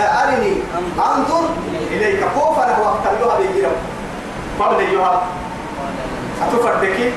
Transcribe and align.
أرني 0.00 0.54
أنظر 0.98 1.44
إليك. 1.90 2.20
كوفا 2.34 2.78
وقت 2.80 3.04
اللغة 3.12 3.38
بيجرم 3.38 3.76
قبل 4.60 4.80
يوها 4.92 5.22
أتفردك 6.42 7.12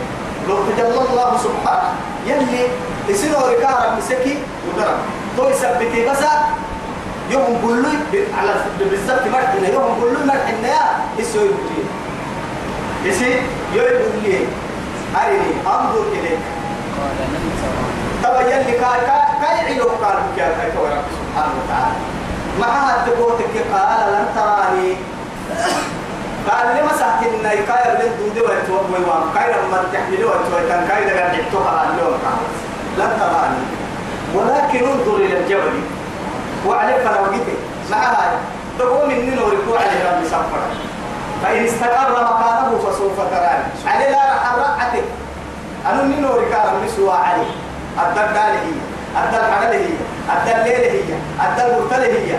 لو 0.50 0.58
تجلى 0.68 1.02
الله 1.10 1.38
سبحانه. 1.38 1.90
يلي 2.28 2.68
يصير 3.10 3.32
ركارا 3.32 3.96
مسكي 3.98 4.38
ودرم 4.68 4.98
تو 5.38 5.50
يثبتي 5.50 6.06
بس. 6.10 6.24
يوم 7.32 7.62
كله 7.64 7.94
على 8.38 8.54
بالضبط 8.80 9.28
مرحنا 9.28 9.68
يوم 9.68 9.96
كله 10.02 10.26
مرحنا 10.26 10.68
يا 10.68 10.84
يسوي 11.18 11.48
بلي 11.48 11.84
يسي 13.06 13.42
يوم 13.74 13.88
بلي 14.22 14.48
أرني 15.16 15.52
أنظر 15.68 16.04
إليك. 16.12 16.40
طبعا 18.24 18.42
يلي 18.42 18.72
كاي 18.72 19.00
كاي 19.42 19.76
علو 19.76 19.90
قال 20.04 20.18
كاي 20.38 20.70
رب 20.76 21.06
سبحانه 21.20 21.54
وتعالى. 21.64 22.13
معها 22.60 23.06
تقوتك 23.06 23.56
قال 23.74 24.14
لن 24.14 24.26
تراني. 24.36 24.96
قال 26.50 26.86
مسحت 26.86 27.24
إن 27.24 27.44
كاي 27.44 27.94
من 27.94 28.10
دودي 28.20 28.42
ويتوب 28.42 28.86
ويوام. 28.94 29.24
كاي 29.36 29.54
لما 29.54 29.84
تحمله 29.94 30.26
ويتوب 30.28 30.88
كاي 30.90 31.06
لقى 31.06 31.38
نحتوها 31.38 31.84
اليوم 31.90 32.18
لن 32.98 33.12
تراني 33.20 33.64
ولكن 34.36 34.90
انظر 34.90 35.16
إلى 35.16 35.38
الجبل. 35.40 35.82
وعليك 36.68 36.98
فانا 36.98 37.20
وقيته 37.20 37.58
معها. 37.92 38.32
تقوم 38.80 39.10
من 39.10 39.36
نور 39.36 39.78
عليه 39.78 40.12
رب 40.12 40.26
سفر. 40.26 40.62
فإن 41.44 41.66
استقر 41.66 42.12
مكانه 42.12 42.80
فسوف 42.80 43.18
تراني. 43.18 43.64
عليه 43.88 44.10
لا 44.10 44.18
راح 44.18 44.56
رقعتك 44.56 45.04
أنا 45.86 46.04
من 46.04 46.22
نور 46.22 46.44
كان 46.52 46.74
مسوا 46.86 47.14
عليه 47.14 47.52
الدل 48.02 48.38
هي 48.38 48.74
الدل 49.24 49.54
حلال 49.54 49.74
هي 49.74 49.94
ليلة 50.64 50.92
هي 50.92 51.14
الدل 51.46 51.84
مرتلة 51.84 52.06
هي. 52.06 52.38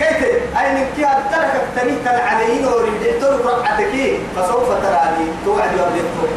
قلت 0.00 0.22
أين 0.60 0.86
كي 0.96 1.06
أدلك 1.06 1.52
التنين 1.54 1.98
كان 2.04 2.20
عليه 2.20 2.62
نور 2.62 2.88
يدعتلك 2.88 3.46
رقعتك 3.46 3.94
فسوف 4.36 4.68
تراني 4.68 5.26
توعد 5.44 5.70
يردتك 5.72 6.32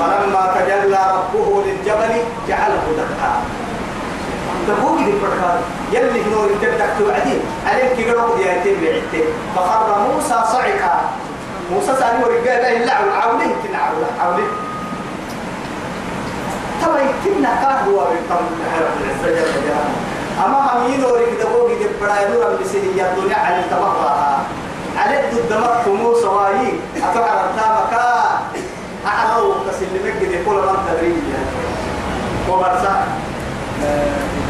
فلما 0.00 0.54
تجلى 0.54 1.00
ربه 1.14 1.62
للجبل 1.66 2.12
جعله 2.48 2.82
دكا 2.98 3.32
تقول 4.68 4.98
لي 5.00 5.12
بركات 5.22 5.60
يلي 5.92 6.22
نور 6.30 6.48
تبدك 6.62 6.90
توعدي. 6.98 7.36
عليك 7.66 8.10
قرب 8.10 8.36
دياتين 8.38 8.76
بعدتين 8.82 9.26
فخر 9.56 10.08
موسى 10.08 10.28
صعقا. 10.52 11.00
موسى 11.72 11.86
سألي 11.86 12.24
ورقا 12.24 12.60
لا 12.62 12.76
إلا 12.76 12.92
عولين 12.92 13.52
كنا 13.62 13.78
عولين 14.20 14.46
ترى 16.80 17.00
يتمنى 17.10 17.46
كاهو 17.62 17.90
ويقام 17.98 18.44
رب 18.80 18.96
العزة 19.04 19.42
جل 19.44 19.70
أما 20.44 20.58
هم 20.58 20.92
ينوري 20.92 21.24
دبوغي 21.40 21.74
دبرا 21.74 22.20
يدورا 22.20 22.56
بسيدي 22.60 22.88
الدنيا 22.88 23.36
على 23.36 23.58
التبقى 23.58 24.38
على 24.96 25.20
الدمك 25.32 25.88
موسى 25.88 26.26
وايي 26.26 26.72
أتوقع 26.96 27.40
التامكا 27.44 28.10
أعرضوا 29.06 29.54
كسلمك 29.68 30.16
دي 30.20 30.44
كل 30.44 30.54
من 30.54 30.78
تدريب 30.88 31.22
وبرسا 32.50 33.04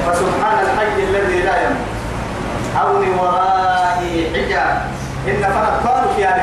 فسبحان 0.07 0.59
الحي 0.65 1.03
الذي 1.03 1.43
لا 1.43 1.63
يموت. 1.63 1.87
أو 2.81 2.93
من 2.99 3.19
ورائي 3.19 4.31
حجاب 4.35 4.83
إن 5.29 5.43
فرد 5.43 5.87
قالوا 5.87 6.13
في 6.17 6.25
هذه 6.25 6.43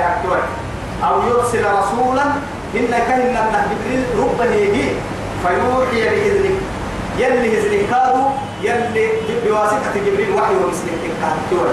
أو 1.03 1.21
يرسل 1.21 1.65
رسولا. 1.65 2.23
إن 2.75 2.93
من 3.07 3.61
جبريل 3.71 4.03
ربه 4.19 4.53
يجي 4.53 4.89
فيوحي 5.43 6.09
بإذنه 6.09 6.55
يلي 7.17 7.57
إذنه 7.57 7.81
كادوا 7.91 8.29
يلي 8.63 9.07
بواسطة 9.45 9.93
جبريل 10.05 10.31
وحي 10.35 10.55
ومسلك 10.55 11.01
كادوا 11.21 11.65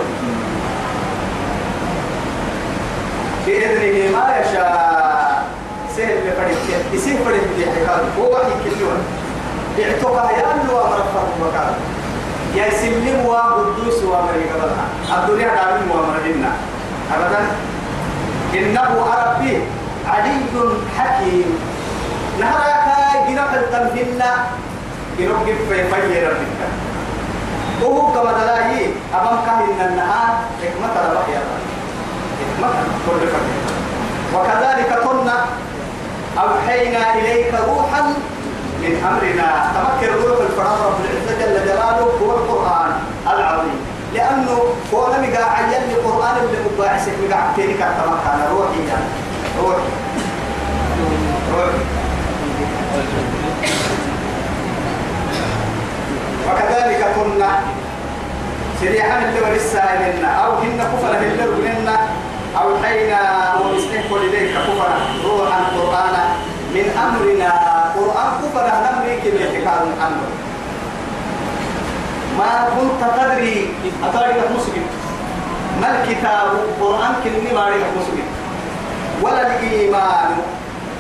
بإذنه 3.47 4.17
ما 4.19 4.25
يشاء. 4.41 5.45
سهل 5.97 6.17
بفريق 6.27 6.59
يسيه 6.93 7.25
فريق 7.25 7.43
دي 7.59 7.65
حكاد 7.71 8.03
هو 8.19 8.33
وحي 8.33 8.51
كلون 8.65 8.99
اعتقى 9.79 10.35
يالو 10.35 10.81
أمر 10.81 11.01
فرق 11.15 11.33
مكان 11.43 11.75
يا 12.57 12.71
سلم 12.71 13.27
وقدوس 13.27 14.03
وأمر 14.03 14.31
قبلها 14.53 14.87
الدنيا 15.23 15.49
دارين 15.49 15.91
وأمر 15.91 16.17
إنا 16.35 16.53
أبدا. 17.15 17.41
إنه 18.55 18.91
ربي 19.07 19.59
علي 20.07 20.37
حكيم. 20.99 21.59
نهارك 22.41 23.29
جنب 23.29 23.55
التنفينا 23.55 24.31
جنب 25.19 25.47
جب 25.47 25.59
في 25.69 25.85
في 25.91 26.27
ربك. 26.27 26.61
وهو 27.83 28.13
كما 28.13 28.33
دلاهي 28.33 28.87
أمام 29.15 29.37
كهن 29.47 29.89
النهار 29.89 30.35
حكمة 30.63 30.95
ربك 31.05 31.29
يا 31.29 31.41
رب. 31.41 31.65
حكمة 32.41 32.69
كل 33.07 33.23
وكذلك 34.35 34.99
كنا 35.05 35.45
أوحينا 36.39 37.15
إليك 37.15 37.55
روحا 37.69 38.03
من 38.83 38.93
أمرنا. 39.09 39.49
تمكن 39.75 40.13
روح 40.13 40.39
الفرار 40.41 40.79
رب 40.87 40.99
العزة 41.05 41.33
جل 41.41 41.65
جلاله 41.65 42.09
هو 42.23 42.31
القرآن 42.31 42.93
العظيم. 43.27 43.79
لأنه 44.15 44.59
هو 44.95 45.15
لم 45.15 45.25
يقع 45.25 45.51
عين 45.51 45.83
القرآن 45.91 46.37
اللي 46.37 46.59
مباعث 46.75 47.09
يقع 47.09 47.53
تيني 47.57 47.75
كان 47.75 47.93
روحي 48.53 48.89
يعني. 48.89 49.05
روحي. 49.61 49.89
روحي. 51.53 52.04
وكذلك 56.49 57.03
كنا 57.17 57.51
سريعا 58.81 59.19
اللي 59.19 59.41
ولسه 59.41 59.81
أو 60.45 60.53
هن 60.53 60.79
كفر 60.93 61.13
اللي 61.17 61.45
ربنا 61.45 61.97
أوحينا 62.63 63.21
ومسنح 63.61 64.05
إليك 64.13 64.51
كفر 64.55 64.91
روحا 65.25 65.61
قرآنا. 65.79 66.25
من 66.75 66.87
أمرنا 67.07 67.53
قرآن 67.97 68.31
كفر 68.43 68.67
نمري 68.67 69.17
كم 69.17 69.35
يتكاد 69.43 69.81
محمد 69.95 70.31
ما 72.39 72.69
كنت 72.75 73.01
تدري 73.17 73.75
أتاري 74.05 74.35
مسلم 74.57 74.87
ما 75.81 75.89
الكتاب؟ 75.91 76.49
قرآن 76.81 77.13
كني 77.25 77.51
ما 77.55 77.67
مسلم 77.71 78.29
ولا 79.23 79.43
الإيمان. 79.47 80.31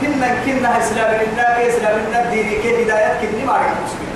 كنا 0.01 0.29
كنا 0.47 0.79
إسلام 0.79 1.11
لله 1.21 1.69
إسلام 1.69 1.95
لله 1.99 2.31
ديني 2.31 2.55
كهداية 2.63 3.13
كني 3.21 3.45
ما 3.45 3.53
ريك 3.53 3.77
مسلم 3.85 4.13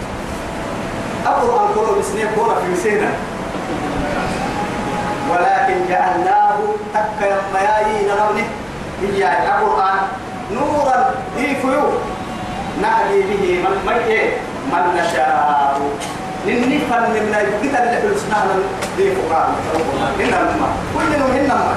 القرآن 1.26 1.68
كله 1.74 1.98
بسنين 2.00 2.26
كورة 2.34 2.54
في 2.66 2.76
سنة 2.90 3.10
ولكن 5.30 5.76
جعلناه 5.88 6.56
تكا 6.94 7.26
يطمياي 7.26 8.06
نرونه 8.08 8.46
هي 9.02 9.22
القرآن 9.48 9.98
نورا 10.52 11.14
يفيو 11.36 11.82
نهدي 12.82 13.20
به 13.22 13.44
من 13.64 13.74
ميت 13.86 14.32
من 14.72 14.84
نشاء. 14.96 15.80
ننفن 16.46 17.02
من 17.10 17.34
الكتاب 17.40 17.82
اللي 17.88 18.00
في 18.00 18.06
الاسنان 18.06 18.48
دي 18.96 19.10
فقران 19.14 19.50
إنما. 20.20 20.68
كل 20.94 21.12
يوم 21.20 21.30
إنما 21.40 21.74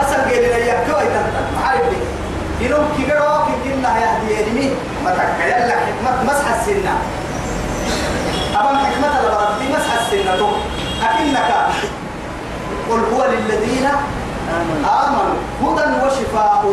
مثلا 0.00 0.22
قال 0.22 0.42
لي 0.42 0.66
يا 0.66 0.84
كوي 0.86 1.08
عارف 1.64 1.82
ينوم 2.60 2.88
كبيرة 2.98 3.44
في 3.44 3.52
كنا 3.64 3.98
يهدي 3.98 4.40
يدمي 4.40 4.74
ما 5.04 5.10
تكيل 5.10 5.72
حكمة 5.72 6.24
مسح 6.24 6.46
السنة. 6.58 6.94
أمام 8.60 8.76
حكمة 8.76 9.10
في 9.58 9.64
مسح 9.72 9.92
السنة. 10.00 10.52
أكنك 11.02 11.50
قل 12.90 13.00
هو 13.14 13.24
للذين 13.32 13.88
آمنوا 14.84 15.36
هدى 15.62 16.06
وشفاء. 16.06 16.64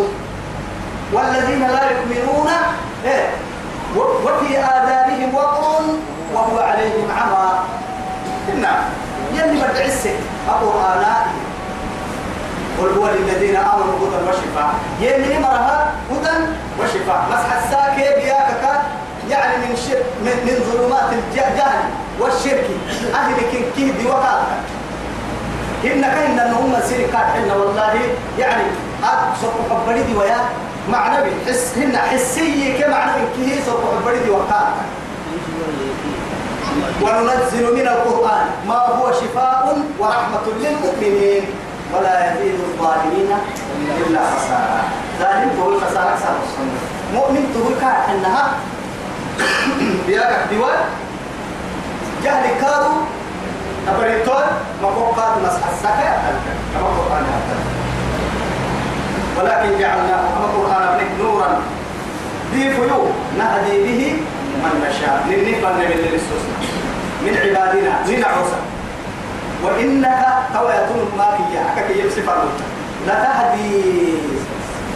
والذين 1.14 1.68
لا 1.68 1.84
يؤمنون 1.92 2.50
إيه؟ 3.06 3.30
وفي 3.96 4.58
آذانهم 4.58 5.36
وقر 5.36 5.82
وهو 6.34 6.60
عليهم 6.60 7.08
عمى. 7.12 7.60
إنا 8.54 8.72
يلي 9.34 9.62
بدع 9.62 9.86
السك 9.86 10.20
القرآن 10.50 11.06
قل 12.82 12.90
هو 13.00 13.08
للذين 13.08 13.56
آمنوا 13.56 13.98
هدى 14.02 14.30
وشفاء. 14.30 14.74
يلي 15.02 15.37
وشفاء 17.08 17.26
مسح 17.32 17.54
الساكي 17.64 18.22
بياكك 18.22 18.82
يعني 19.30 19.58
من 19.58 19.76
شرك 19.76 20.06
من, 20.22 20.36
من 20.46 20.56
ظلمات 20.72 21.14
الجهل 21.14 21.80
والشرك. 22.20 22.66
أهل 23.16 23.36
كن 23.52 23.92
دي 23.98 24.08
وقالك 24.08 24.48
إن 25.84 26.02
كان 26.02 26.40
إن 26.40 26.54
هم 26.54 26.76
سيركات 26.90 27.26
حنا 27.36 27.54
والله. 27.56 27.94
يعني 28.40 28.64
أب 29.04 29.20
سوق 29.42 29.54
حبريدي 29.70 30.16
ويا 30.16 30.38
معنى 30.90 31.18
بحس 31.18 31.78
هن 31.78 31.98
حسية 31.98 32.82
كمعنى 32.84 33.12
كه 33.38 33.66
سوق 33.66 33.82
حبريدي 34.02 34.30
وقالك 34.30 34.76
وننزل 37.02 37.76
من 37.76 37.88
القرآن 37.88 38.48
ما 38.68 38.76
هو 38.76 39.12
شفاء 39.12 39.78
ورحمة 40.00 40.46
للمؤمنين 40.60 41.44
ولا 41.94 42.34
يزيد 42.34 42.60
الظالمين 42.60 43.30
إلا 44.08 44.20
خسارة. 44.20 44.84
ظالم 45.20 45.60
هو 45.64 45.70
الخسارة 45.70 46.10
أكثر 46.10 46.34
مؤمن 47.14 47.44
تقول 47.54 47.74
كان 47.82 47.96
أنها 48.16 48.54
بياك 50.08 50.48
ديوان 50.50 50.80
جهل 52.24 52.62
كادو 52.62 52.92
أبريتون 53.88 54.44
ما 54.82 54.90
فوقات 54.90 55.38
مسح 55.44 55.68
السكة 55.74 56.16
كما 56.74 56.88
قرآن 56.88 57.26
ولكن 59.38 59.80
جعلناه 59.80 60.22
كما 60.36 60.48
قرآن 60.58 61.00
نورا. 61.20 61.62
بيفيو 62.54 63.06
نهدي 63.38 63.84
به 63.84 64.02
من 64.64 64.74
نشاء. 64.90 65.26
للنفر 65.30 65.74
من 65.74 65.86
للسوسنا 65.86 66.58
من 67.22 67.38
عبادنا 67.38 67.94
من 68.08 68.24
عوسى 68.24 68.60
وإنك 69.64 70.22
تويتون 70.54 71.12
ما 71.18 71.38
كي 71.38 71.60
حكك 71.60 71.96
يمسف 71.96 72.30
لتهدي 73.08 74.14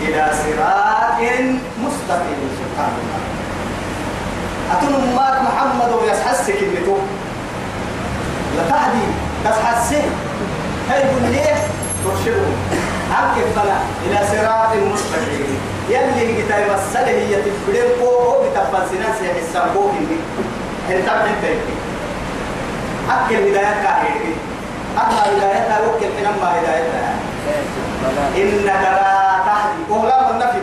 إلى 0.02 0.32
صراط 0.34 1.20
مستقيم 2.12 2.44
سبحان 2.60 2.94
الله. 3.00 3.20
أتون 4.72 5.16
مات 5.16 5.36
محمد 5.48 5.92
ويسحسك 6.04 6.60
النتو 6.64 6.98
لتهدي 8.58 9.06
تسحسك 9.46 10.06
هاي 10.90 11.04
بنيه 11.04 11.56
ترشدهم 12.04 12.56
عنك 13.16 13.36
فلا 13.56 13.78
إلى 14.06 14.20
صراط 14.32 14.72
مستقيم. 14.94 15.60
يلي 15.90 16.44
كتاب 16.44 16.68
السنة 16.80 17.08
هي 17.08 17.36
تفكرين 17.36 17.90
فوق 18.00 18.44
بتفل 18.44 18.84
سنان 18.92 19.36
السنبوك 19.44 19.92
إني 20.00 20.18
أنت 20.98 21.10
انت 21.10 21.44
أكل 23.10 23.36
هداية 23.36 23.76
كاهيري 23.84 24.36
أما 24.98 25.20
هدايتها 25.26 25.80
وكل 25.88 26.12
حينما 26.18 26.48
هدايتها 26.60 27.14
إنك 28.38 28.84
لا 28.84 29.40
تهدي. 29.46 29.82
ولا 29.90 30.32
من 30.32 30.40
نفي 30.40 30.62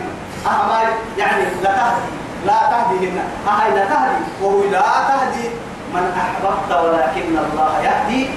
أما 0.48 0.80
يعني 1.18 1.42
لا 1.62 1.70
تهدي 1.70 2.08
لا 2.46 2.58
تهدي 2.70 3.10
هنا 3.10 3.24
أهي 3.48 3.70
لا 3.74 3.84
تهدي 3.84 4.24
وهو 4.42 4.62
لا 4.72 4.80
تهدي 4.80 5.48
من 5.94 6.12
أحببت 6.22 6.70
ولكن 6.84 7.38
الله 7.38 7.72
يهدي 7.82 8.28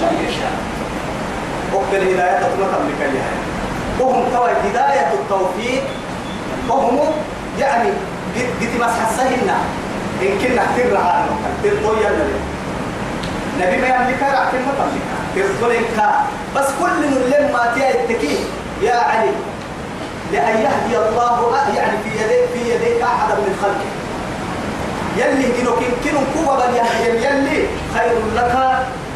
من 0.00 0.26
يشاء. 0.28 0.52
وقت 1.74 1.92
الهداية 1.92 2.38
تطلق 2.38 2.72
لك 2.88 3.00
إياها 3.02 3.36
وهم 4.00 4.24
توا 4.32 4.48
هداية 4.48 5.12
التوفيق. 5.14 5.82
وهم 6.68 6.98
يعني 7.58 7.88
قد 8.36 8.68
مسحسهن 8.80 9.50
إن 10.22 10.38
كنا 10.42 10.62
ترها 10.76 11.26
ترطويا 11.62 12.10
نبي. 13.58 13.76
ما 13.76 13.86
يملك 13.86 14.22
رأى 14.22 14.46
كلمة 14.52 14.72
تملك 14.78 15.06
ترطويا 15.34 15.80
بس 16.56 16.66
كل 16.80 16.96
من 17.00 17.32
لما 17.38 17.72
تأتكي 17.76 18.36
يا 18.82 18.94
علي 18.94 19.30
لأن 20.32 20.56
يهدي 20.56 20.98
الله 20.98 21.38
يعني 21.76 21.96
في 22.04 22.10
يديك 22.24 22.48
في 22.54 22.74
يديك 22.74 23.02
أحد 23.02 23.28
من 23.28 23.56
خلقه. 23.62 23.90
يلي 25.16 25.48
كنو 25.52 25.72
كنو 26.04 26.20
كوبا 26.34 26.64
يهدي 26.64 27.26
يلي 27.26 27.66
خير 27.94 28.12
لك 28.36 28.54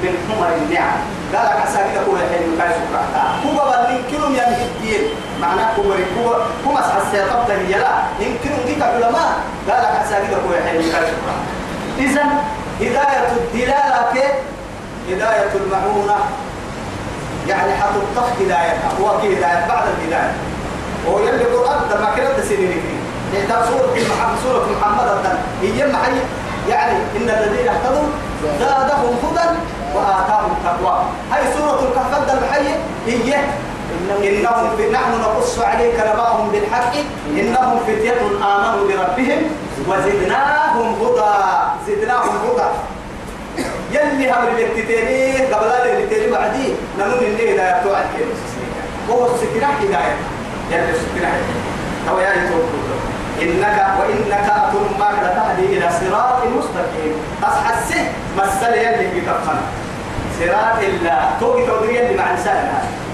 من 0.03 0.13
حمر 0.29 0.49
النعم. 0.57 0.99
قال 1.35 1.47
لك 1.47 1.99
هو 2.09 2.17
الحين 2.17 2.59
كاي 2.59 2.69
سكرة. 2.69 3.05
كوبا 3.43 3.65
بل 3.65 4.03
كنو 4.11 4.35
يهدي 4.35 5.07
معناه 5.41 5.77
كوبا 5.77 5.95
كوبا 6.17 6.37
كوما 6.65 6.81
سحسي 6.81 7.21
قبضة 7.23 7.55
هي 7.55 7.79
لا. 7.79 7.93
إن 8.21 8.37
كنو 8.45 8.57
ديك 8.67 8.83
علماء. 8.83 9.31
قال 9.71 9.83
لك 9.83 10.39
هو 10.47 10.53
الحين 10.59 10.83
كاي 10.93 11.07
سكرة. 11.07 11.37
إذن 11.99 12.31
هداية 12.81 13.29
الدلالة 13.37 14.01
هداية 15.09 15.51
المعونة. 15.55 16.17
يعني 17.49 17.73
حتطخ 17.75 18.29
هدايتها 18.41 18.91
هو 19.01 19.21
كي 19.21 19.39
هداية 19.39 19.67
بعد 19.69 19.85
الهداية. 19.89 20.33
هو 21.09 21.19
يلي 21.19 21.43
القرآن 21.43 21.81
ده 21.91 22.01
ما 22.01 22.15
كانت 22.17 22.41
سنين 22.41 22.83
فيه 22.83 23.05
إحدى 23.39 23.67
سورة 23.69 23.95
محمد 24.11 24.39
سورة 24.43 24.67
محمد 24.81 25.09
الدن 25.09 25.37
هي 25.63 25.93
معي 25.93 26.13
يعني 26.69 26.99
إن 27.17 27.31
الذين 27.31 27.69
اهتدوا 27.69 28.09
زادهم 28.61 29.17
هدى 29.23 29.49
وآتاهم 29.95 30.55
تقوى. 30.65 31.05
هاي 31.33 31.43
سورة 31.59 31.89
الكهف 31.89 32.39
الحي 32.39 32.69
هي. 33.07 33.37
إنهم 34.23 34.77
في 34.77 34.91
نحن 34.91 35.21
نقص 35.21 35.59
عليك 35.59 35.95
نبأهم 35.95 36.49
بالحق. 36.49 36.95
إنهم 37.31 37.81
فتية 37.87 38.21
آمنوا 38.43 38.89
بربهم 38.89 39.43
وزدناهم 39.89 40.95
هدى. 41.03 41.35
زدناهم 41.87 42.37
هدى. 42.45 42.69
يلي 43.93 44.31
هم 44.33 44.47
اللي 44.49 44.65
قبل 45.53 45.71
اللي 46.13 46.31
بعدي. 46.31 46.75
نمون 46.99 47.19
اللي 47.19 47.55
هداية 47.55 47.83
وهو 49.09 49.27
السكنة 49.35 49.67
هداية. 49.67 50.17
هو 52.11 52.19
يعني 52.19 52.49
توقف 52.49 52.85
إنك 53.43 53.87
وإنك 54.01 54.33
أتم 54.33 54.99
ما 54.99 55.09
تهدي 55.37 55.79
إلى 55.79 55.89
صراط 56.01 56.45
مستقيم. 56.47 57.15
أصحسه 57.43 58.03
مسألة 58.39 58.77
يلي 58.77 59.21
بتفهم 59.21 59.61
صراط 60.41 60.79
الله. 60.79 61.31
توقي 61.41 61.67
تودري 61.67 61.97
يلي 61.97 62.17
مع 62.17 62.31
إنسان 62.31 62.69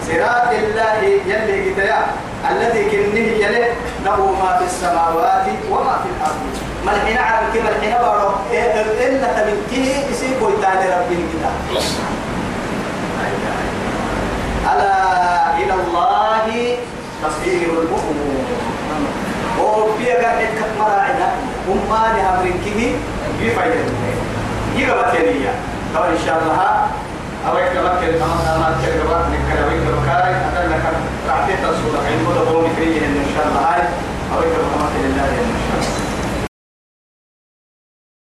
صراط 0.06 0.52
الله 0.52 0.94
يلي 1.26 1.72
كتيا. 1.72 2.06
الذي 2.50 2.82
كنه 2.90 3.28
يلي 3.44 3.64
له 4.04 4.34
ما 4.42 4.58
في 4.58 4.64
السماوات 4.64 5.46
وما 5.70 5.94
في 6.02 6.08
الأرض. 6.16 6.40
ما 6.86 6.92
الحين 6.92 7.18
عرب 7.18 7.54
كما 7.54 7.68
الحين 7.68 7.94
بارو. 7.98 8.30
إلا 9.00 9.28
تبكيه 9.36 9.94
يسيب 10.10 10.42
ويتالي 10.42 10.86
ربه 10.94 11.20
كتاب 11.32 11.54
ألا 14.72 14.94
إلى 15.58 15.74
الله 15.74 16.76
تصير 17.22 17.68
الأمور 17.82 18.24
وفي 19.60 20.10
قاعد 20.10 20.46
كمراعنا 20.58 21.28
وما 21.68 22.02
لها 22.16 22.40
مركه 22.44 22.92
بفايدة 23.40 23.74
يقبل 24.76 25.18
كنية 25.18 25.54
طبعا 25.94 26.08
إن 26.08 26.18
شاء 26.26 26.38
الله. 26.42 26.86
أو 27.48 27.58
يكتبك 27.58 28.00
كلمة 28.00 28.26
ما 28.26 28.76
تكتبك 28.82 29.24
نكتبك 29.32 29.80
بكاري 29.96 30.34
أدلك 30.36 30.84
رعتي 31.28 31.52
تصور 31.62 31.94
حين 32.06 32.18
مدى 32.28 32.50
بومي 32.50 32.68
إن 33.06 33.26
شاء 33.36 33.46
الله. 33.48 33.88
أو 34.32 34.38
يكتبك 34.38 34.92
لله 35.04 35.04
إن 35.04 35.14
شاء 35.14 35.34
الله 35.42 35.59